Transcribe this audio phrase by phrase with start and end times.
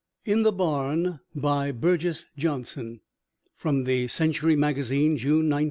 [0.25, 3.01] IN THE BARN BY BURGES JOHNSON
[3.55, 5.59] From the Century Magazine, June, 1920.